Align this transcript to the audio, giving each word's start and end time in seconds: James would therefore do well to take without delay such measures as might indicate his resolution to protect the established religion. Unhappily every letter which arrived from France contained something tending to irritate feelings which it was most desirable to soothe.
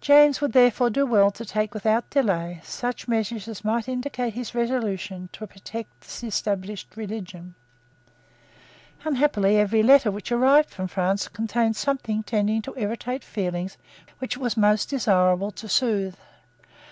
James 0.00 0.40
would 0.40 0.52
therefore 0.52 0.90
do 0.90 1.04
well 1.04 1.32
to 1.32 1.44
take 1.44 1.74
without 1.74 2.08
delay 2.08 2.60
such 2.62 3.08
measures 3.08 3.48
as 3.48 3.64
might 3.64 3.88
indicate 3.88 4.34
his 4.34 4.54
resolution 4.54 5.28
to 5.32 5.44
protect 5.44 6.02
the 6.02 6.26
established 6.28 6.96
religion. 6.96 7.56
Unhappily 9.02 9.56
every 9.58 9.82
letter 9.82 10.12
which 10.12 10.30
arrived 10.30 10.70
from 10.70 10.86
France 10.86 11.26
contained 11.26 11.74
something 11.74 12.22
tending 12.22 12.62
to 12.62 12.78
irritate 12.78 13.24
feelings 13.24 13.76
which 14.20 14.36
it 14.36 14.40
was 14.40 14.56
most 14.56 14.88
desirable 14.90 15.50
to 15.50 15.68
soothe. 15.68 16.16